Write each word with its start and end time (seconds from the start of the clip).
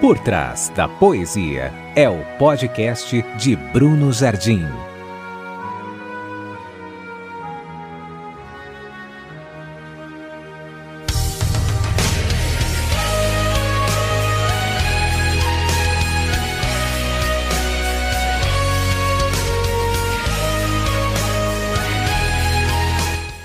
Por 0.00 0.16
Trás 0.20 0.72
da 0.76 0.86
Poesia 0.86 1.72
é 1.96 2.08
o 2.08 2.24
podcast 2.38 3.20
de 3.36 3.56
Bruno 3.56 4.12
Jardim. 4.12 4.64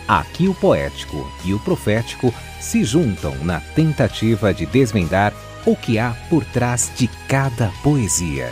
Aqui 0.08 0.48
o 0.48 0.54
poético 0.54 1.28
e 1.44 1.52
o 1.52 1.60
profético 1.62 2.32
se 2.62 2.84
juntam 2.84 3.36
na 3.44 3.60
tentativa 3.60 4.54
de 4.54 4.68
desvendar 4.68 5.34
o 5.66 5.76
que 5.76 6.00
há 6.00 6.14
por 6.30 6.44
trás 6.46 6.92
de 6.98 7.10
cada 7.28 7.72
poesia. 7.84 8.52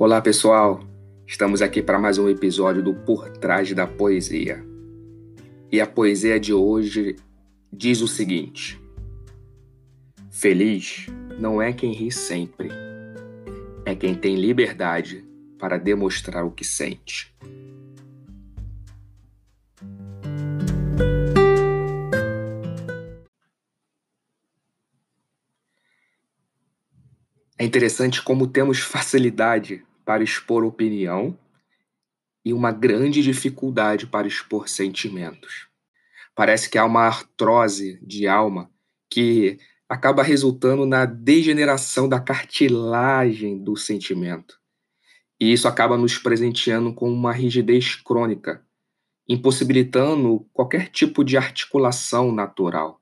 Olá 0.00 0.22
pessoal, 0.22 0.80
estamos 1.28 1.60
aqui 1.60 1.82
para 1.82 1.98
mais 1.98 2.16
um 2.16 2.26
episódio 2.26 2.82
do 2.82 2.94
Por 2.94 3.28
Trás 3.28 3.70
da 3.74 3.86
Poesia. 3.86 4.64
E 5.70 5.78
a 5.78 5.86
poesia 5.86 6.40
de 6.40 6.54
hoje 6.54 7.16
diz 7.70 8.00
o 8.00 8.08
seguinte: 8.08 8.80
Feliz 10.30 11.06
não 11.38 11.60
é 11.60 11.70
quem 11.70 11.92
ri 11.92 12.10
sempre, 12.10 12.70
é 13.84 13.94
quem 13.94 14.14
tem 14.14 14.36
liberdade 14.36 15.22
para 15.58 15.76
demonstrar 15.76 16.46
o 16.46 16.50
que 16.50 16.64
sente. 16.64 17.36
É 27.58 27.64
interessante 27.64 28.22
como 28.22 28.46
temos 28.46 28.78
facilidade 28.78 29.84
para 30.08 30.24
expor 30.24 30.64
opinião 30.64 31.38
e 32.42 32.54
uma 32.54 32.72
grande 32.72 33.22
dificuldade 33.22 34.06
para 34.06 34.26
expor 34.26 34.66
sentimentos. 34.66 35.68
Parece 36.34 36.70
que 36.70 36.78
há 36.78 36.84
uma 36.86 37.02
artrose 37.02 38.00
de 38.00 38.26
alma 38.26 38.70
que 39.10 39.58
acaba 39.86 40.22
resultando 40.22 40.86
na 40.86 41.04
degeneração 41.04 42.08
da 42.08 42.18
cartilagem 42.18 43.62
do 43.62 43.76
sentimento. 43.76 44.58
E 45.38 45.52
isso 45.52 45.68
acaba 45.68 45.98
nos 45.98 46.16
presenteando 46.16 46.94
com 46.94 47.12
uma 47.12 47.30
rigidez 47.30 47.94
crônica, 47.94 48.66
impossibilitando 49.28 50.48
qualquer 50.54 50.88
tipo 50.88 51.22
de 51.22 51.36
articulação 51.36 52.32
natural. 52.32 52.98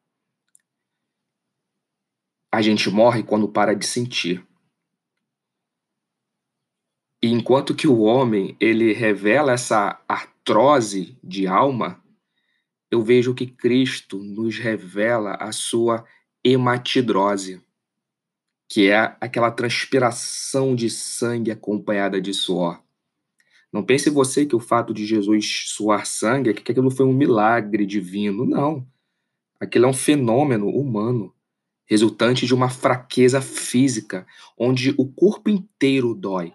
A 2.53 2.61
gente 2.61 2.91
morre 2.91 3.23
quando 3.23 3.47
para 3.47 3.77
de 3.77 3.87
sentir. 3.87 4.45
E 7.27 7.33
enquanto 7.33 7.75
que 7.75 7.89
o 7.89 8.03
homem 8.03 8.57
ele 8.61 8.93
revela 8.93 9.51
essa 9.51 10.01
artrose 10.09 11.19
de 11.25 11.45
alma, 11.45 12.01
eu 12.89 13.03
vejo 13.03 13.35
que 13.35 13.49
Cristo 13.49 14.19
nos 14.19 14.61
revela 14.61 15.33
a 15.33 15.51
sua 15.51 16.05
hematidrose, 16.45 17.61
que 18.69 18.89
é 18.93 19.17
aquela 19.21 19.51
transpiração 19.51 20.77
de 20.77 20.89
sangue 20.89 21.51
acompanhada 21.51 22.21
de 22.21 22.33
suor. 22.33 22.81
Não 23.73 23.83
pense 23.83 24.09
você 24.09 24.47
que 24.47 24.55
o 24.55 24.61
fato 24.61 24.95
de 24.95 25.05
Jesus 25.05 25.65
suar 25.71 26.07
sangue 26.07 26.51
é 26.51 26.53
que 26.53 26.71
aquilo 26.71 26.93
foi 26.93 27.07
um 27.07 27.13
milagre 27.13 27.85
divino. 27.85 28.47
Não. 28.47 28.87
Aquilo 29.59 29.87
é 29.87 29.89
um 29.89 29.93
fenômeno 29.93 30.69
humano, 30.69 31.35
resultante 31.87 32.47
de 32.47 32.55
uma 32.55 32.71
fraqueza 32.71 33.41
física, 33.41 34.25
onde 34.57 34.95
o 34.97 35.05
corpo 35.05 35.51
inteiro 35.51 36.15
dói 36.15 36.55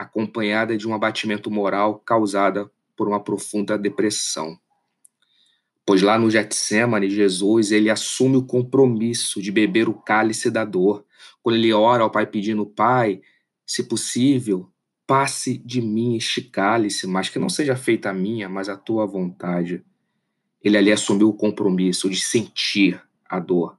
acompanhada 0.00 0.78
de 0.78 0.88
um 0.88 0.94
abatimento 0.94 1.50
moral 1.50 1.98
causada 1.98 2.70
por 2.96 3.06
uma 3.06 3.22
profunda 3.22 3.76
depressão. 3.76 4.58
Pois 5.84 6.00
lá 6.00 6.18
no 6.18 6.30
Getsemane, 6.30 7.10
Jesus 7.10 7.70
ele 7.70 7.90
assume 7.90 8.38
o 8.38 8.46
compromisso 8.46 9.42
de 9.42 9.52
beber 9.52 9.90
o 9.90 9.94
cálice 9.94 10.50
da 10.50 10.64
dor. 10.64 11.04
Quando 11.42 11.56
ele 11.56 11.70
ora 11.72 12.02
ao 12.02 12.10
Pai 12.10 12.26
pedindo, 12.26 12.64
Pai, 12.64 13.20
se 13.66 13.84
possível, 13.84 14.70
passe 15.06 15.58
de 15.58 15.82
mim 15.82 16.16
este 16.16 16.40
cálice, 16.40 17.06
mas 17.06 17.28
que 17.28 17.38
não 17.38 17.50
seja 17.50 17.76
feita 17.76 18.08
a 18.08 18.14
minha, 18.14 18.48
mas 18.48 18.70
a 18.70 18.76
tua 18.78 19.04
vontade. 19.04 19.84
Ele 20.62 20.78
ali 20.78 20.90
assumiu 20.90 21.28
o 21.28 21.34
compromisso 21.34 22.08
de 22.08 22.20
sentir 22.20 23.02
a 23.28 23.38
dor. 23.38 23.76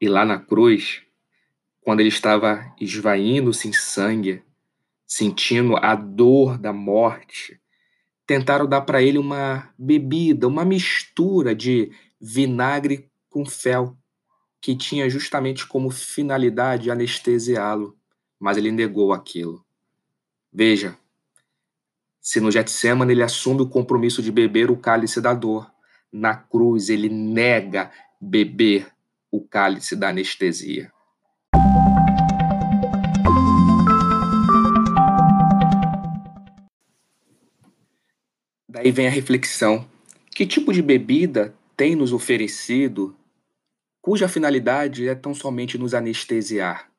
E 0.00 0.08
lá 0.08 0.24
na 0.24 0.38
cruz, 0.38 1.03
quando 1.84 2.00
ele 2.00 2.08
estava 2.08 2.74
esvaindo-se 2.80 3.68
em 3.68 3.72
sangue, 3.74 4.42
sentindo 5.06 5.76
a 5.76 5.94
dor 5.94 6.56
da 6.56 6.72
morte, 6.72 7.60
tentaram 8.26 8.66
dar 8.66 8.80
para 8.80 9.02
ele 9.02 9.18
uma 9.18 9.70
bebida, 9.78 10.48
uma 10.48 10.64
mistura 10.64 11.54
de 11.54 11.92
vinagre 12.18 13.10
com 13.28 13.44
fel, 13.44 13.94
que 14.62 14.74
tinha 14.74 15.10
justamente 15.10 15.66
como 15.66 15.90
finalidade 15.90 16.90
anestesiá-lo, 16.90 17.94
mas 18.40 18.56
ele 18.56 18.72
negou 18.72 19.12
aquilo. 19.12 19.62
Veja, 20.50 20.96
se 22.18 22.40
no 22.40 22.50
Getsemane 22.50 23.12
ele 23.12 23.22
assume 23.22 23.60
o 23.60 23.68
compromisso 23.68 24.22
de 24.22 24.32
beber 24.32 24.70
o 24.70 24.76
cálice 24.78 25.20
da 25.20 25.34
dor, 25.34 25.70
na 26.10 26.34
cruz 26.34 26.88
ele 26.88 27.10
nega 27.10 27.92
beber 28.18 28.90
o 29.30 29.46
cálice 29.46 29.94
da 29.94 30.08
anestesia. 30.08 30.93
Daí 38.74 38.90
vem 38.90 39.06
a 39.06 39.10
reflexão: 39.10 39.88
que 40.34 40.44
tipo 40.44 40.72
de 40.72 40.82
bebida 40.82 41.54
tem 41.76 41.94
nos 41.94 42.12
oferecido 42.12 43.16
cuja 44.02 44.26
finalidade 44.26 45.08
é 45.08 45.14
tão 45.14 45.32
somente 45.32 45.78
nos 45.78 45.94
anestesiar? 45.94 46.90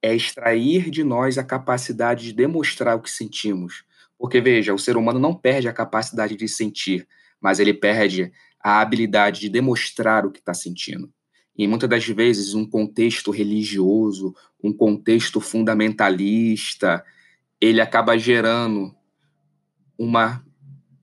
É 0.00 0.14
extrair 0.14 0.88
de 0.88 1.04
nós 1.04 1.36
a 1.36 1.44
capacidade 1.44 2.24
de 2.24 2.32
demonstrar 2.32 2.96
o 2.96 3.02
que 3.02 3.10
sentimos. 3.10 3.84
Porque, 4.18 4.40
veja, 4.40 4.72
o 4.72 4.78
ser 4.78 4.96
humano 4.96 5.18
não 5.18 5.34
perde 5.34 5.68
a 5.68 5.72
capacidade 5.72 6.34
de 6.34 6.48
sentir, 6.48 7.06
mas 7.38 7.60
ele 7.60 7.74
perde 7.74 8.32
a 8.58 8.80
habilidade 8.80 9.40
de 9.40 9.50
demonstrar 9.50 10.24
o 10.24 10.30
que 10.30 10.38
está 10.38 10.54
sentindo. 10.54 11.12
E 11.56 11.68
muitas 11.68 11.90
das 11.90 12.06
vezes, 12.08 12.54
um 12.54 12.64
contexto 12.64 13.30
religioso, 13.30 14.34
um 14.64 14.72
contexto 14.72 15.40
fundamentalista, 15.40 17.04
ele 17.60 17.80
acaba 17.80 18.16
gerando 18.16 18.94
uma 19.98 20.47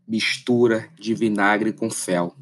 mistura 0.08 0.90
de 1.00 1.14
vinagre 1.14 1.74
com 1.74 1.90
fel. 1.90 2.36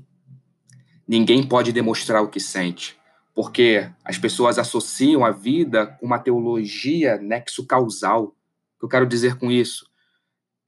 Ninguém 1.08 1.46
pode 1.46 1.72
demonstrar 1.72 2.24
o 2.24 2.30
que 2.30 2.40
sente, 2.40 2.98
porque 3.34 3.90
as 4.04 4.18
pessoas 4.18 4.58
associam 4.58 5.26
a 5.26 5.32
vida 5.32 5.88
com 5.88 6.06
uma 6.06 6.20
teologia 6.20 7.18
nexo 7.18 7.66
causal. 7.66 8.26
O 8.26 8.80
que 8.80 8.86
eu 8.86 8.90
quero 8.90 9.06
dizer 9.06 9.36
com 9.36 9.52
isso? 9.52 9.86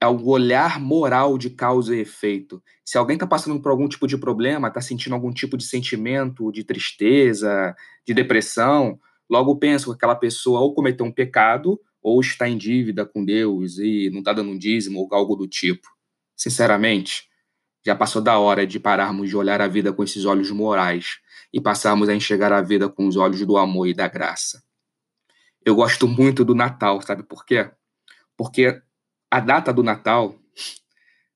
É 0.00 0.06
o 0.06 0.26
olhar 0.26 0.78
moral 0.78 1.38
de 1.38 1.48
causa 1.48 1.96
e 1.96 2.00
efeito. 2.00 2.62
Se 2.84 2.98
alguém 2.98 3.14
está 3.14 3.26
passando 3.26 3.60
por 3.60 3.70
algum 3.70 3.88
tipo 3.88 4.06
de 4.06 4.18
problema, 4.18 4.68
está 4.68 4.80
sentindo 4.80 5.14
algum 5.14 5.32
tipo 5.32 5.56
de 5.56 5.64
sentimento 5.64 6.52
de 6.52 6.64
tristeza, 6.64 7.74
de 8.06 8.12
depressão, 8.12 8.98
logo 9.28 9.56
penso 9.56 9.90
que 9.90 9.96
aquela 9.96 10.14
pessoa 10.14 10.60
ou 10.60 10.74
cometeu 10.74 11.06
um 11.06 11.12
pecado 11.12 11.80
ou 12.02 12.20
está 12.20 12.46
em 12.46 12.58
dívida 12.58 13.06
com 13.06 13.24
Deus 13.24 13.78
e 13.78 14.10
não 14.12 14.18
está 14.18 14.34
dando 14.34 14.50
um 14.50 14.58
dízimo 14.58 15.00
ou 15.00 15.08
algo 15.12 15.34
do 15.34 15.48
tipo. 15.48 15.95
Sinceramente, 16.36 17.28
já 17.84 17.94
passou 17.94 18.20
da 18.20 18.38
hora 18.38 18.66
de 18.66 18.78
pararmos 18.78 19.28
de 19.28 19.36
olhar 19.36 19.60
a 19.60 19.68
vida 19.68 19.92
com 19.92 20.02
esses 20.04 20.24
olhos 20.24 20.50
morais 20.50 21.18
e 21.52 21.60
passarmos 21.60 22.08
a 22.08 22.14
enxergar 22.14 22.52
a 22.52 22.60
vida 22.60 22.88
com 22.88 23.06
os 23.06 23.16
olhos 23.16 23.40
do 23.46 23.56
amor 23.56 23.86
e 23.86 23.94
da 23.94 24.08
graça. 24.08 24.62
Eu 25.64 25.74
gosto 25.74 26.06
muito 26.06 26.44
do 26.44 26.54
Natal, 26.54 27.00
sabe 27.00 27.22
por 27.22 27.44
quê? 27.44 27.70
Porque 28.36 28.80
a 29.30 29.40
data 29.40 29.72
do 29.72 29.82
Natal, 29.82 30.38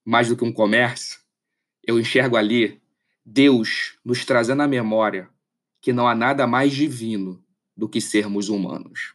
mais 0.04 0.28
do 0.28 0.36
que 0.36 0.44
um 0.44 0.52
comércio, 0.52 1.18
eu 1.86 1.98
enxergo 1.98 2.36
ali 2.36 2.80
Deus 3.24 3.98
nos 4.04 4.24
trazendo 4.24 4.62
à 4.62 4.68
memória 4.68 5.28
que 5.80 5.92
não 5.92 6.06
há 6.06 6.14
nada 6.14 6.46
mais 6.46 6.72
divino 6.72 7.42
do 7.76 7.88
que 7.88 8.00
sermos 8.00 8.48
humanos. 8.48 9.14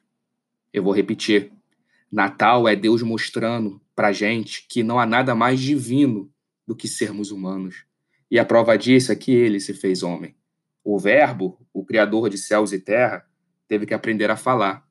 Eu 0.74 0.84
vou 0.84 0.94
repetir. 0.94 1.52
Natal 2.12 2.68
é 2.68 2.76
Deus 2.76 3.02
mostrando 3.02 3.82
para 3.96 4.12
gente 4.12 4.66
que 4.68 4.84
não 4.84 5.00
há 5.00 5.06
nada 5.06 5.34
mais 5.34 5.60
divino 5.60 6.30
do 6.68 6.76
que 6.76 6.88
sermos 6.88 7.32
humanos. 7.32 7.86
E 8.30 8.38
a 8.38 8.46
prova 8.46 8.78
disso 8.78 9.12
é 9.12 9.16
que 9.16 9.32
ele 9.32 9.60
se 9.60 9.74
fez 9.74 10.04
homem. 10.04 10.36
O 10.84 11.00
Verbo, 11.00 11.58
o 11.74 11.86
Criador 11.86 12.30
de 12.30 12.38
céus 12.38 12.72
e 12.72 12.80
terra, 12.80 13.26
teve 13.68 13.86
que 13.86 13.94
aprender 13.94 14.30
a 14.30 14.36
falar. 14.36 14.86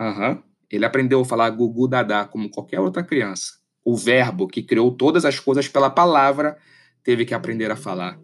Uhum. 0.00 0.42
Ele 0.70 0.84
aprendeu 0.84 1.20
a 1.20 1.24
falar 1.24 1.50
gugu 1.50 1.88
dadá 1.88 2.24
como 2.24 2.50
qualquer 2.50 2.80
outra 2.80 3.02
criança. 3.02 3.58
O 3.84 3.96
Verbo, 3.96 4.48
que 4.48 4.62
criou 4.62 4.90
todas 4.92 5.24
as 5.24 5.38
coisas 5.38 5.68
pela 5.68 5.90
palavra, 5.90 6.58
teve 7.02 7.24
que 7.24 7.34
aprender 7.34 7.70
a 7.70 7.76
falar. 7.76 8.18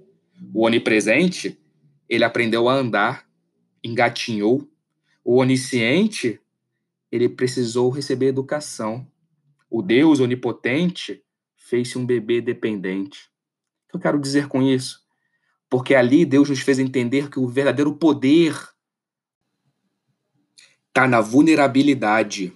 O 0.52 0.66
onipresente, 0.66 1.58
ele 2.08 2.24
aprendeu 2.24 2.68
a 2.68 2.74
andar, 2.74 3.26
engatinhou. 3.82 4.68
O 5.24 5.36
onisciente, 5.36 6.40
ele 7.10 7.28
precisou 7.28 7.90
receber 7.90 8.26
educação. 8.26 9.06
O 9.68 9.82
Deus 9.82 10.20
onipotente 10.20 11.22
fez-se 11.56 11.98
um 11.98 12.06
bebê 12.06 12.40
dependente. 12.40 13.30
O 13.86 13.90
que 13.90 13.96
eu 13.96 14.00
quero 14.00 14.20
dizer 14.20 14.48
com 14.48 14.62
isso? 14.62 15.02
Porque 15.68 15.94
ali 15.94 16.24
Deus 16.24 16.50
nos 16.50 16.60
fez 16.60 16.78
entender 16.78 17.30
que 17.30 17.38
o 17.40 17.48
verdadeiro 17.48 17.94
poder 17.94 18.54
está 20.88 21.08
na 21.08 21.20
vulnerabilidade 21.20 22.52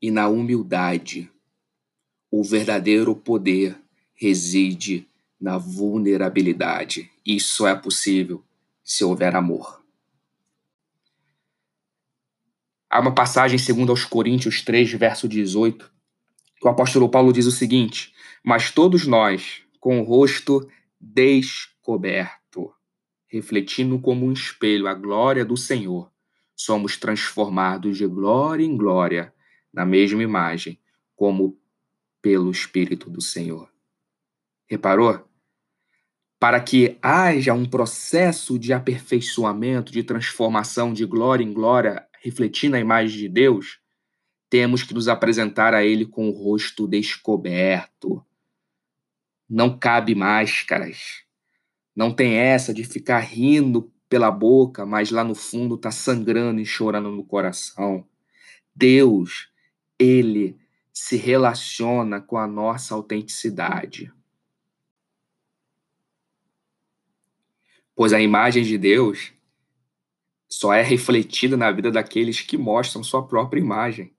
e 0.00 0.10
na 0.10 0.28
humildade. 0.28 1.30
O 2.30 2.42
verdadeiro 2.42 3.14
poder 3.14 3.80
reside 4.14 5.08
na 5.40 5.58
vulnerabilidade. 5.58 7.10
Isso 7.24 7.66
é 7.66 7.74
possível 7.74 8.42
se 8.82 9.04
houver 9.04 9.36
amor. 9.36 9.82
Há 12.90 13.00
uma 13.00 13.14
passagem, 13.14 13.58
segundo 13.58 13.90
aos 13.90 14.04
Coríntios 14.04 14.62
3, 14.62 14.92
verso 14.92 15.28
18, 15.28 15.91
o 16.62 16.68
apóstolo 16.68 17.08
Paulo 17.08 17.32
diz 17.32 17.46
o 17.46 17.50
seguinte: 17.50 18.12
Mas 18.44 18.70
todos 18.70 19.06
nós, 19.06 19.62
com 19.80 20.00
o 20.00 20.04
rosto 20.04 20.68
descoberto, 21.00 22.72
refletindo 23.26 23.98
como 23.98 24.26
um 24.26 24.32
espelho 24.32 24.86
a 24.86 24.94
glória 24.94 25.44
do 25.44 25.56
Senhor, 25.56 26.10
somos 26.54 26.96
transformados 26.96 27.98
de 27.98 28.06
glória 28.06 28.64
em 28.64 28.76
glória 28.76 29.34
na 29.72 29.84
mesma 29.84 30.22
imagem, 30.22 30.78
como 31.16 31.58
pelo 32.20 32.50
Espírito 32.50 33.10
do 33.10 33.20
Senhor. 33.20 33.68
Reparou? 34.66 35.28
Para 36.38 36.60
que 36.60 36.98
haja 37.02 37.52
um 37.52 37.64
processo 37.64 38.58
de 38.58 38.72
aperfeiçoamento, 38.72 39.92
de 39.92 40.02
transformação 40.02 40.92
de 40.92 41.04
glória 41.04 41.44
em 41.44 41.52
glória, 41.52 42.06
refletindo 42.20 42.76
a 42.76 42.80
imagem 42.80 43.18
de 43.18 43.28
Deus, 43.28 43.81
temos 44.52 44.82
que 44.82 44.92
nos 44.92 45.08
apresentar 45.08 45.72
a 45.72 45.82
Ele 45.82 46.04
com 46.04 46.28
o 46.28 46.30
rosto 46.30 46.86
descoberto. 46.86 48.22
Não 49.48 49.78
cabe 49.78 50.14
máscaras. 50.14 51.24
Não 51.96 52.12
tem 52.12 52.34
essa 52.34 52.74
de 52.74 52.84
ficar 52.84 53.20
rindo 53.20 53.90
pela 54.10 54.30
boca, 54.30 54.84
mas 54.84 55.10
lá 55.10 55.24
no 55.24 55.34
fundo 55.34 55.76
está 55.76 55.90
sangrando 55.90 56.60
e 56.60 56.66
chorando 56.66 57.10
no 57.10 57.24
coração. 57.24 58.06
Deus, 58.76 59.48
Ele 59.98 60.60
se 60.92 61.16
relaciona 61.16 62.20
com 62.20 62.36
a 62.36 62.46
nossa 62.46 62.94
autenticidade. 62.94 64.12
Pois 67.94 68.12
a 68.12 68.20
imagem 68.20 68.64
de 68.64 68.76
Deus 68.76 69.32
só 70.46 70.74
é 70.74 70.82
refletida 70.82 71.56
na 71.56 71.72
vida 71.72 71.90
daqueles 71.90 72.42
que 72.42 72.58
mostram 72.58 73.02
sua 73.02 73.26
própria 73.26 73.58
imagem, 73.58 74.14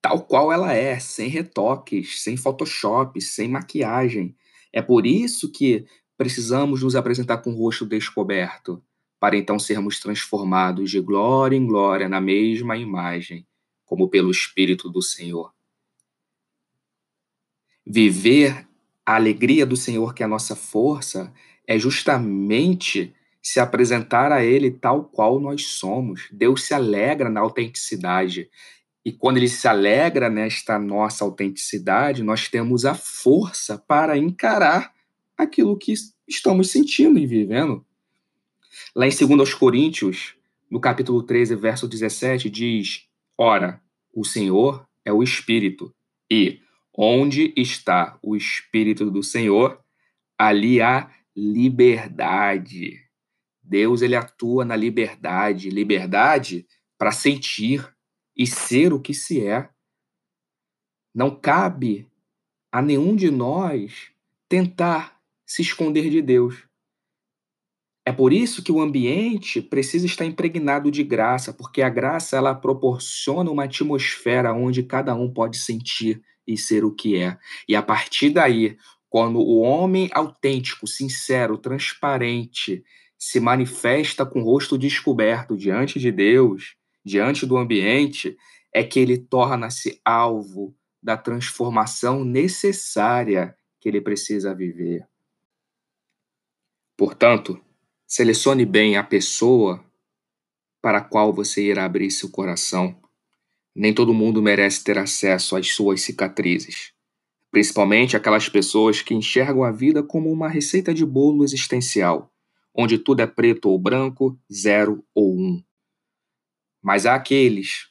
tal 0.00 0.22
qual 0.22 0.52
ela 0.52 0.72
é, 0.72 0.98
sem 0.98 1.28
retoques, 1.28 2.22
sem 2.22 2.36
Photoshop, 2.36 3.20
sem 3.20 3.48
maquiagem. 3.48 4.36
É 4.72 4.80
por 4.80 5.06
isso 5.06 5.50
que 5.50 5.84
precisamos 6.16 6.82
nos 6.82 6.96
apresentar 6.96 7.38
com 7.38 7.50
o 7.50 7.56
rosto 7.56 7.86
descoberto, 7.86 8.82
para 9.20 9.36
então 9.36 9.58
sermos 9.58 10.00
transformados 10.00 10.90
de 10.90 11.00
glória 11.00 11.56
em 11.56 11.66
glória 11.66 12.08
na 12.08 12.20
mesma 12.20 12.76
imagem, 12.76 13.46
como 13.84 14.08
pelo 14.08 14.30
Espírito 14.30 14.88
do 14.88 15.02
Senhor. 15.02 15.52
Viver 17.86 18.66
a 19.04 19.14
alegria 19.14 19.64
do 19.64 19.76
Senhor, 19.76 20.12
que 20.12 20.22
é 20.22 20.26
a 20.26 20.28
nossa 20.28 20.54
força, 20.54 21.32
é 21.66 21.78
justamente 21.78 23.14
se 23.42 23.58
apresentar 23.58 24.30
a 24.30 24.44
Ele 24.44 24.70
tal 24.70 25.04
qual 25.04 25.40
nós 25.40 25.66
somos. 25.66 26.28
Deus 26.30 26.64
se 26.64 26.74
alegra 26.74 27.30
na 27.30 27.40
autenticidade. 27.40 28.50
E 29.04 29.12
quando 29.12 29.36
Ele 29.38 29.48
se 29.48 29.66
alegra 29.66 30.28
nesta 30.28 30.78
nossa 30.78 31.24
autenticidade, 31.24 32.22
nós 32.22 32.48
temos 32.48 32.84
a 32.84 32.94
força 32.94 33.78
para 33.78 34.16
encarar 34.16 34.92
aquilo 35.36 35.76
que 35.76 35.94
estamos 36.26 36.70
sentindo 36.70 37.18
e 37.18 37.26
vivendo. 37.26 37.84
Lá 38.94 39.06
em 39.06 39.10
2 39.10 39.54
Coríntios, 39.54 40.34
no 40.70 40.80
capítulo 40.80 41.22
13, 41.22 41.54
verso 41.56 41.88
17, 41.88 42.50
diz: 42.50 43.06
Ora, 43.36 43.80
o 44.12 44.24
Senhor 44.24 44.86
é 45.04 45.12
o 45.12 45.22
Espírito, 45.22 45.94
e 46.30 46.60
Onde 47.00 47.54
está 47.56 48.18
o 48.20 48.34
Espírito 48.34 49.08
do 49.08 49.22
Senhor, 49.22 49.80
ali 50.36 50.82
há 50.82 51.08
liberdade. 51.36 52.98
Deus 53.62 54.02
ele 54.02 54.16
atua 54.16 54.64
na 54.64 54.74
liberdade, 54.74 55.70
liberdade 55.70 56.66
para 56.98 57.12
sentir 57.12 57.88
e 58.38 58.46
ser 58.46 58.92
o 58.92 59.00
que 59.00 59.12
se 59.12 59.44
é. 59.44 59.68
Não 61.12 61.34
cabe 61.34 62.08
a 62.70 62.80
nenhum 62.80 63.16
de 63.16 63.30
nós 63.30 64.12
tentar 64.48 65.20
se 65.44 65.60
esconder 65.60 66.08
de 66.08 66.22
Deus. 66.22 66.68
É 68.06 68.12
por 68.12 68.32
isso 68.32 68.62
que 68.62 68.72
o 68.72 68.80
ambiente 68.80 69.60
precisa 69.60 70.06
estar 70.06 70.24
impregnado 70.24 70.90
de 70.90 71.02
graça, 71.02 71.52
porque 71.52 71.82
a 71.82 71.90
graça 71.90 72.38
ela 72.38 72.54
proporciona 72.54 73.50
uma 73.50 73.64
atmosfera 73.64 74.54
onde 74.54 74.82
cada 74.82 75.14
um 75.14 75.30
pode 75.30 75.58
sentir 75.58 76.22
e 76.46 76.56
ser 76.56 76.84
o 76.84 76.94
que 76.94 77.18
é. 77.18 77.36
E 77.68 77.76
a 77.76 77.82
partir 77.82 78.30
daí, 78.30 78.78
quando 79.10 79.38
o 79.40 79.58
homem 79.58 80.08
autêntico, 80.12 80.86
sincero, 80.86 81.58
transparente 81.58 82.82
se 83.18 83.40
manifesta 83.40 84.24
com 84.24 84.40
o 84.40 84.44
rosto 84.44 84.78
descoberto 84.78 85.54
diante 85.54 85.98
de 85.98 86.10
Deus, 86.10 86.77
diante 87.08 87.44
do 87.44 87.56
ambiente, 87.56 88.36
é 88.72 88.84
que 88.84 89.00
ele 89.00 89.18
torna-se 89.18 90.00
alvo 90.04 90.76
da 91.02 91.16
transformação 91.16 92.24
necessária 92.24 93.56
que 93.80 93.88
ele 93.88 94.00
precisa 94.00 94.54
viver. 94.54 95.08
Portanto, 96.96 97.60
selecione 98.06 98.64
bem 98.64 98.96
a 98.96 99.02
pessoa 99.02 99.84
para 100.80 100.98
a 100.98 101.04
qual 101.04 101.32
você 101.32 101.62
irá 101.62 101.84
abrir 101.84 102.10
seu 102.10 102.30
coração 102.30 103.00
nem 103.78 103.94
todo 103.94 104.12
mundo 104.12 104.42
merece 104.42 104.82
ter 104.82 104.98
acesso 104.98 105.54
às 105.54 105.68
suas 105.68 106.00
cicatrizes, 106.00 106.92
principalmente 107.48 108.16
aquelas 108.16 108.48
pessoas 108.48 109.00
que 109.00 109.14
enxergam 109.14 109.62
a 109.62 109.70
vida 109.70 110.02
como 110.02 110.32
uma 110.32 110.48
receita 110.48 110.92
de 110.92 111.06
bolo 111.06 111.44
existencial, 111.44 112.28
onde 112.74 112.98
tudo 112.98 113.20
é 113.20 113.26
preto 113.26 113.70
ou 113.70 113.78
branco, 113.78 114.36
zero 114.52 115.04
ou 115.14 115.32
um. 115.32 115.62
Mas 116.88 117.04
aqueles 117.04 117.90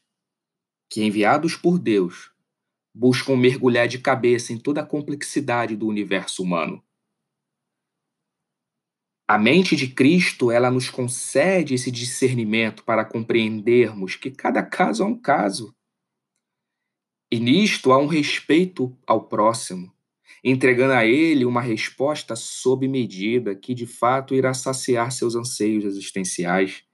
que, 0.92 1.04
enviados 1.04 1.56
por 1.56 1.77
Deus, 1.77 2.32
buscam 2.92 3.38
mergulhar 3.38 3.88
de 3.88 4.00
cabeça 4.00 4.51
em 4.51 4.58
toda 4.58 4.82
a 4.82 4.84
complexidade 4.84 5.75
do 5.75 5.86
universo 5.86 6.42
humano. 6.42 6.84
A 9.27 9.38
mente 9.38 9.75
de 9.75 9.88
Cristo, 9.88 10.50
ela 10.50 10.72
nos 10.72 10.89
concede 10.89 11.75
esse 11.75 11.92
discernimento 11.92 12.84
para 12.84 13.06
compreendermos 13.06 14.16
que 14.16 14.32
cada 14.32 14.63
caso 14.63 15.04
é 15.04 15.06
um 15.06 15.16
caso 15.16 15.75
e 17.32 17.39
nisto 17.39 17.92
há 17.92 18.00
um 18.00 18.08
respeito 18.08 18.98
ao 19.06 19.27
próximo, 19.27 19.94
entregando 20.44 20.94
a 20.94 21.06
ele 21.06 21.46
uma 21.46 21.62
resposta 21.62 22.36
sob 22.36 22.88
medida 22.88 23.56
que 23.56 23.75
de 23.75 23.86
fato 23.86 24.34
irá 24.34 24.56
saciar 24.56 25.12
seus 25.12 25.36
anseios 25.36 25.86
existenciais. 25.86 26.87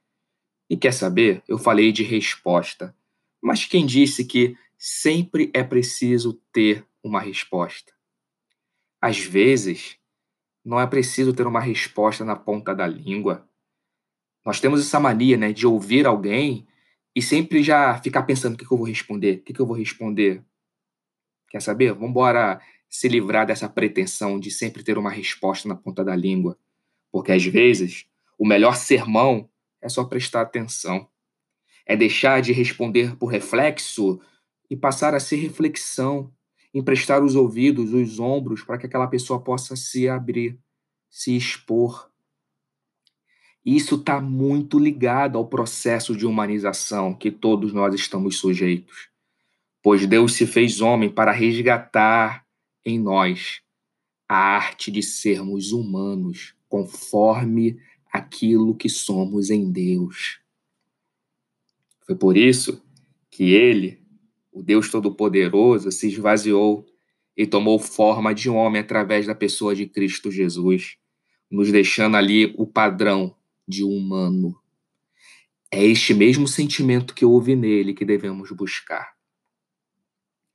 E 0.74 0.76
quer 0.76 0.92
saber? 0.92 1.44
Eu 1.48 1.60
falei 1.60 1.92
de 1.92 2.02
resposta. 2.02 2.96
Mas 3.40 3.64
quem 3.64 3.86
disse 3.86 4.26
que 4.26 4.58
sempre 4.76 5.52
é 5.54 5.64
preciso 5.64 6.34
ter 6.52 6.84
uma 7.04 7.22
resposta? 7.22 7.94
Às 9.00 9.20
vezes, 9.20 9.98
não 10.66 10.82
é 10.82 10.88
preciso 10.88 11.32
ter 11.32 11.46
uma 11.46 11.60
resposta 11.60 12.26
na 12.26 12.36
ponta 12.36 12.74
da 12.74 12.88
língua. 12.88 13.48
Nós 14.44 14.60
temos 14.60 14.82
essa 14.82 15.00
mania 15.00 15.38
né, 15.38 15.54
de 15.54 15.68
ouvir 15.68 16.08
alguém 16.08 16.68
e 17.16 17.22
sempre 17.22 17.62
já 17.62 18.02
ficar 18.02 18.24
pensando 18.24 18.56
o 18.56 18.58
que, 18.58 18.66
que 18.66 18.74
eu 18.74 18.78
vou 18.80 18.88
responder, 18.88 19.36
o 19.36 19.44
que, 19.44 19.54
que 19.54 19.60
eu 19.60 19.68
vou 19.68 19.78
responder. 19.78 20.44
Quer 21.52 21.62
saber? 21.62 21.94
Vamos 21.94 22.10
embora 22.10 22.60
se 22.90 23.08
livrar 23.08 23.46
dessa 23.46 23.70
pretensão 23.70 24.40
de 24.40 24.50
sempre 24.50 24.82
ter 24.82 24.98
uma 24.98 25.12
resposta 25.12 25.70
na 25.70 25.76
ponta 25.76 26.04
da 26.04 26.16
língua. 26.16 26.58
Porque 27.12 27.32
às 27.32 27.46
vezes 27.46 28.08
o 28.40 28.48
melhor 28.48 28.76
sermão 28.76 29.48
é 29.84 29.90
só 29.90 30.06
prestar 30.06 30.42
atenção. 30.42 31.08
É 31.86 31.96
deixar 31.96 32.42
de 32.42 32.54
responder 32.54 33.18
por 33.18 33.28
reflexo 33.28 34.20
e 34.70 34.76
passar 34.76 35.14
a 35.14 35.20
ser 35.20 35.36
reflexão, 35.36 36.34
emprestar 36.74 37.22
os 37.22 37.36
ouvidos, 37.36 37.94
os 37.94 38.20
ombros, 38.20 38.64
para 38.64 38.78
que 38.78 38.86
aquela 38.86 39.08
pessoa 39.08 39.44
possa 39.44 39.76
se 39.76 40.08
abrir, 40.08 40.58
se 41.10 41.36
expor. 41.36 42.10
Isso 43.66 43.96
está 43.96 44.20
muito 44.22 44.80
ligado 44.80 45.38
ao 45.38 45.48
processo 45.48 46.16
de 46.16 46.26
humanização 46.26 47.14
que 47.14 47.30
todos 47.30 47.74
nós 47.74 47.94
estamos 47.94 48.38
sujeitos. 48.38 49.10
Pois 49.82 50.08
Deus 50.08 50.34
se 50.34 50.48
fez 50.48 50.80
homem 50.80 51.10
para 51.10 51.32
resgatar 51.34 52.46
em 52.86 52.98
nós 52.98 53.62
a 54.28 54.36
arte 54.36 54.90
de 54.90 55.04
sermos 55.04 55.74
humanos, 55.74 56.56
conforme 56.70 57.78
aquilo 58.14 58.76
que 58.76 58.88
somos 58.88 59.50
em 59.50 59.72
Deus. 59.72 60.40
Foi 62.06 62.16
por 62.16 62.38
isso 62.38 62.84
que 63.32 63.54
ele, 63.54 64.00
o 64.52 64.62
Deus 64.62 64.92
Todo-Poderoso, 64.92 65.92
se 65.92 66.08
esvaziou 66.08 66.86
e 67.36 67.48
tomou 67.48 67.80
forma 67.80 68.36
de 68.36 68.50
homem 68.50 68.82
através 68.82 69.26
da 69.26 69.34
pessoa 69.34 69.76
de 69.76 69.88
Cristo 69.88 70.30
Jesus, 70.30 70.98
nos 71.50 71.72
deixando 71.72 72.16
ali 72.16 72.54
o 72.56 72.68
padrão 72.68 73.36
de 73.68 73.84
humano. 73.84 74.56
É 75.72 75.84
este 75.84 76.14
mesmo 76.14 76.48
sentimento 76.48 77.16
que 77.16 77.26
houve 77.26 77.56
nele 77.56 77.96
que 77.96 78.06
devemos 78.06 78.52
buscar. 78.52 79.14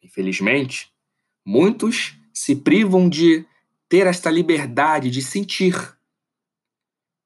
Infelizmente, 0.01 0.93
muitos 1.45 2.17
se 2.33 2.55
privam 2.55 3.09
de 3.09 3.45
ter 3.89 4.07
esta 4.07 4.31
liberdade 4.31 5.11
de 5.11 5.21
sentir. 5.21 5.98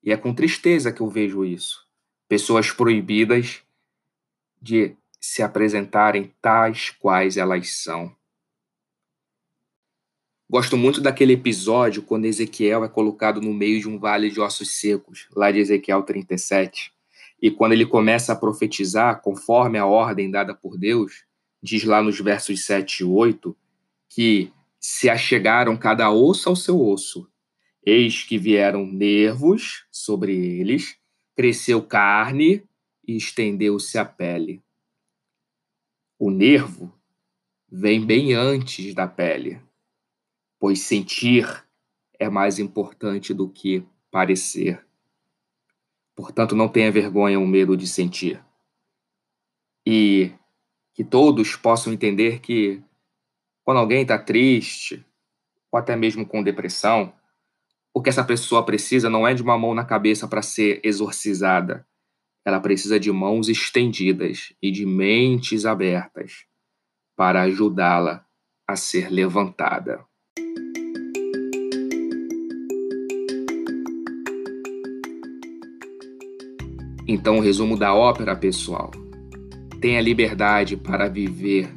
E 0.03 0.13
é 0.13 0.17
com 0.17 0.35
tristeza 0.35 0.93
que 0.93 1.01
eu 1.01 1.09
vejo 1.09 1.45
isso. 1.45 1.87
Pessoas 2.29 2.71
proibidas 2.71 3.63
de 4.61 4.97
se 5.21 5.43
apresentarem 5.43 6.33
tais 6.41 6.91
quais 6.91 7.37
elas 7.37 7.71
são. 7.71 8.15
Gosto 10.51 10.77
muito 10.77 11.01
daquele 11.01 11.33
episódio 11.33 12.03
quando 12.03 12.27
Ezequiel 12.27 12.85
é 12.85 12.89
colocado 12.89 13.41
no 13.41 13.55
meio 13.55 13.81
de 13.81 13.89
um 13.89 13.99
vale 13.99 14.31
de 14.31 14.41
ossos 14.41 14.79
secos, 14.79 15.27
lá 15.35 15.51
de 15.51 15.61
Ezequiel 15.61 16.03
37. 16.03 16.93
E 17.41 17.51
quando 17.51 17.73
ele 17.73 17.87
começa 17.87 18.33
a 18.33 18.37
profetizar, 18.37 19.23
conforme 19.23 19.79
a 19.79 19.87
ordem 19.87 20.31
dada 20.31 20.55
por 20.55 20.77
Deus, 20.77 21.25
diz 21.63 21.85
lá 21.85 22.03
nos 22.03 22.21
versos 22.21 22.65
7 22.65 23.01
e 23.01 23.05
8, 23.05 23.57
que 24.09 24.53
se 24.79 25.09
achegaram 25.09 25.77
cada 25.77 26.11
osso 26.11 26.49
ao 26.49 26.57
seu 26.57 26.79
osso. 26.85 27.27
Eis 27.85 28.23
que 28.23 28.39
vieram 28.39 28.87
nervos 28.87 29.87
sobre 29.91 30.35
eles, 30.35 30.97
cresceu 31.35 31.83
carne 31.83 32.63
e 33.07 33.17
estendeu-se 33.17 33.99
a 33.99 34.05
pele. 34.05 34.63
O 36.19 36.31
nervo 36.31 36.93
vem 37.71 38.05
bem 38.05 38.33
antes 38.33 38.95
da 38.95 39.09
pele 39.09 39.61
pois 40.63 40.79
sentir 40.79 41.67
é 42.17 42.29
mais 42.31 42.61
importante 42.61 43.35
do 43.35 43.49
que 43.49 43.85
parecer. 44.13 44.87
Portanto, 46.15 46.55
não 46.55 46.69
tenha 46.69 46.93
vergonha 46.93 47.37
ou 47.37 47.45
medo 47.45 47.77
de 47.77 47.85
sentir. 47.85 48.41
E 49.85 50.31
que 50.95 51.03
todos 51.03 51.57
possam 51.57 51.93
entender 51.93 52.39
que 52.39 52.81
quando 53.65 53.79
alguém 53.79 54.03
está 54.03 54.17
triste, 54.17 55.05
ou 55.69 55.81
até 55.81 55.97
mesmo 55.97 56.25
com 56.25 56.45
depressão, 56.45 57.13
o 57.95 58.01
que 58.01 58.09
essa 58.09 58.25
pessoa 58.25 58.65
precisa 58.65 59.11
não 59.11 59.27
é 59.27 59.35
de 59.35 59.43
uma 59.43 59.59
mão 59.59 59.75
na 59.75 59.85
cabeça 59.85 60.27
para 60.27 60.41
ser 60.41 60.81
exorcizada. 60.83 61.87
Ela 62.45 62.59
precisa 62.59 62.99
de 62.99 63.13
mãos 63.13 63.49
estendidas 63.49 64.53
e 64.63 64.71
de 64.71 64.87
mentes 64.87 65.67
abertas 65.67 66.47
para 67.17 67.43
ajudá-la 67.43 68.25
a 68.67 68.77
ser 68.77 69.11
levantada. 69.11 70.05
Então, 77.07 77.37
o 77.37 77.41
resumo 77.41 77.77
da 77.77 77.95
ópera, 77.95 78.35
pessoal, 78.35 78.91
tenha 79.81 80.01
liberdade 80.01 80.77
para 80.77 81.09
viver 81.09 81.69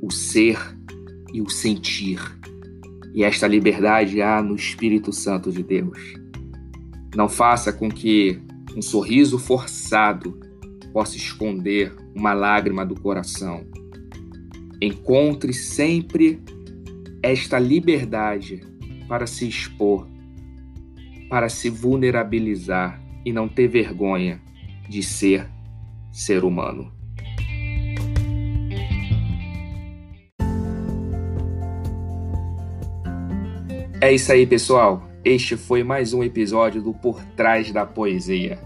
o 0.00 0.10
ser 0.10 0.58
e 1.34 1.42
o 1.42 1.50
sentir. 1.50 2.39
E 3.14 3.24
esta 3.24 3.46
liberdade 3.46 4.22
há 4.22 4.42
no 4.42 4.54
Espírito 4.54 5.12
Santo 5.12 5.50
de 5.50 5.62
Deus. 5.62 6.14
Não 7.14 7.28
faça 7.28 7.72
com 7.72 7.90
que 7.90 8.40
um 8.76 8.80
sorriso 8.80 9.38
forçado 9.38 10.38
possa 10.92 11.16
esconder 11.16 11.94
uma 12.14 12.32
lágrima 12.32 12.84
do 12.84 12.94
coração. 12.94 13.66
Encontre 14.80 15.52
sempre 15.52 16.40
esta 17.22 17.58
liberdade 17.58 18.62
para 19.08 19.26
se 19.26 19.46
expor, 19.46 20.08
para 21.28 21.48
se 21.48 21.68
vulnerabilizar 21.68 23.02
e 23.24 23.32
não 23.32 23.48
ter 23.48 23.68
vergonha 23.68 24.40
de 24.88 25.02
ser 25.02 25.48
ser 26.12 26.44
humano. 26.44 26.92
É 34.02 34.10
isso 34.10 34.32
aí, 34.32 34.46
pessoal. 34.46 35.02
Este 35.22 35.58
foi 35.58 35.84
mais 35.84 36.14
um 36.14 36.24
episódio 36.24 36.80
do 36.80 36.94
Por 36.94 37.22
Trás 37.36 37.70
da 37.70 37.84
Poesia. 37.84 38.58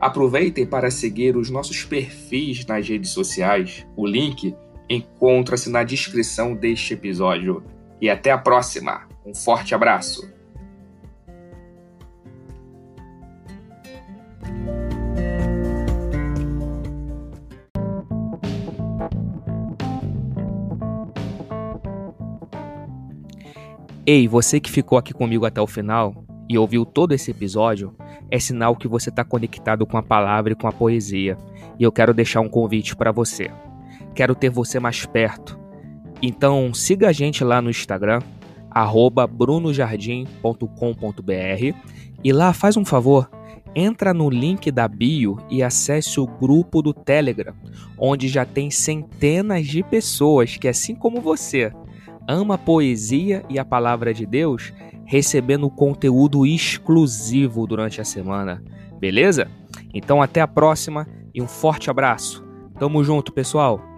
Aproveitem 0.00 0.64
para 0.64 0.90
seguir 0.90 1.36
os 1.36 1.50
nossos 1.50 1.84
perfis 1.84 2.64
nas 2.64 2.88
redes 2.88 3.10
sociais. 3.10 3.86
O 3.94 4.06
link 4.06 4.56
encontra-se 4.88 5.68
na 5.68 5.84
descrição 5.84 6.54
deste 6.54 6.94
episódio. 6.94 7.62
E 8.00 8.08
até 8.08 8.30
a 8.30 8.38
próxima. 8.38 9.06
Um 9.26 9.34
forte 9.34 9.74
abraço. 9.74 10.39
Ei, 24.06 24.26
você 24.26 24.58
que 24.58 24.70
ficou 24.70 24.96
aqui 24.96 25.12
comigo 25.12 25.44
até 25.44 25.60
o 25.60 25.66
final 25.66 26.24
e 26.48 26.56
ouviu 26.56 26.86
todo 26.86 27.12
esse 27.12 27.30
episódio, 27.30 27.94
é 28.30 28.38
sinal 28.38 28.74
que 28.74 28.88
você 28.88 29.10
está 29.10 29.22
conectado 29.22 29.86
com 29.86 29.98
a 29.98 30.02
palavra 30.02 30.52
e 30.52 30.56
com 30.56 30.66
a 30.66 30.72
poesia. 30.72 31.36
E 31.78 31.82
eu 31.82 31.92
quero 31.92 32.14
deixar 32.14 32.40
um 32.40 32.48
convite 32.48 32.96
para 32.96 33.12
você. 33.12 33.50
Quero 34.14 34.34
ter 34.34 34.48
você 34.48 34.80
mais 34.80 35.04
perto. 35.04 35.58
Então 36.22 36.72
siga 36.72 37.08
a 37.08 37.12
gente 37.12 37.44
lá 37.44 37.60
no 37.60 37.70
Instagram, 37.70 38.20
brunojardim.com.br 39.30 41.90
e 42.22 42.32
lá 42.32 42.52
faz 42.52 42.76
um 42.76 42.84
favor, 42.84 43.30
entra 43.74 44.12
no 44.12 44.28
link 44.28 44.70
da 44.70 44.86
bio 44.88 45.38
e 45.50 45.62
acesse 45.62 46.20
o 46.20 46.26
grupo 46.26 46.82
do 46.82 46.92
Telegram, 46.92 47.54
onde 47.98 48.28
já 48.28 48.44
tem 48.44 48.70
centenas 48.70 49.66
de 49.66 49.82
pessoas 49.82 50.56
que, 50.56 50.68
assim 50.68 50.94
como 50.94 51.20
você, 51.20 51.72
ama 52.30 52.54
a 52.54 52.58
poesia 52.58 53.44
e 53.48 53.58
a 53.58 53.64
palavra 53.64 54.14
de 54.14 54.24
Deus, 54.24 54.72
recebendo 55.04 55.68
conteúdo 55.68 56.46
exclusivo 56.46 57.66
durante 57.66 58.00
a 58.00 58.04
semana. 58.04 58.62
Beleza? 58.98 59.48
Então 59.92 60.22
até 60.22 60.40
a 60.40 60.48
próxima 60.48 61.06
e 61.34 61.42
um 61.42 61.48
forte 61.48 61.90
abraço. 61.90 62.44
Tamo 62.78 63.02
junto, 63.02 63.32
pessoal. 63.32 63.89